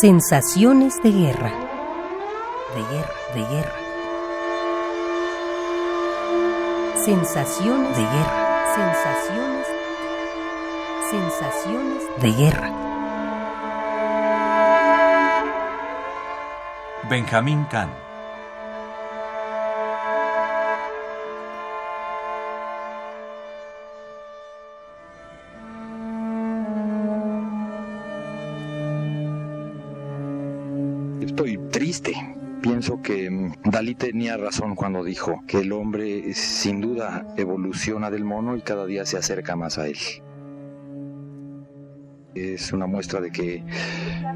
[0.00, 1.50] Sensaciones de guerra.
[2.72, 3.78] De guerra, de guerra.
[7.04, 8.64] Sensaciones de guerra.
[8.76, 9.66] Sensaciones.
[11.10, 12.70] Sensaciones de guerra.
[17.10, 18.07] Benjamín Kahn.
[31.20, 32.14] Estoy triste.
[32.62, 38.24] Pienso que mm, Dalí tenía razón cuando dijo que el hombre sin duda evoluciona del
[38.24, 39.98] mono y cada día se acerca más a él.
[42.34, 43.64] Es una muestra de que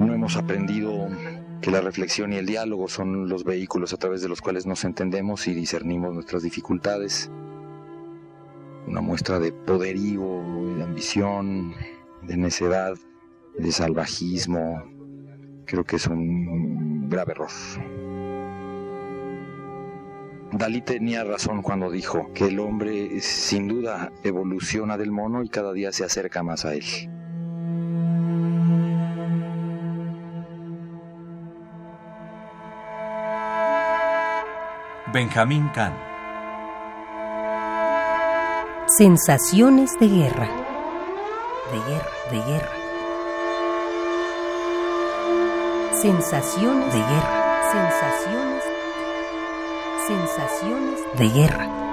[0.01, 1.09] no hemos aprendido
[1.61, 4.85] que la reflexión y el diálogo son los vehículos a través de los cuales nos
[4.85, 7.31] entendemos y discernimos nuestras dificultades.
[8.89, 10.43] Una muestra de poderío,
[10.77, 11.75] de ambición,
[12.23, 12.97] de necedad,
[13.57, 14.83] de salvajismo.
[15.73, 17.49] Creo que es un grave error.
[20.53, 25.73] Dalí tenía razón cuando dijo que el hombre sin duda evoluciona del mono y cada
[25.73, 26.85] día se acerca más a él.
[35.11, 35.95] Benjamín Kahn.
[38.99, 40.51] Sensaciones de guerra.
[41.73, 42.82] De guerra, de guerra.
[46.03, 47.71] Sensaciones de guerra.
[47.71, 48.65] Sensaciones.
[50.09, 51.92] Sensaciones de guerra.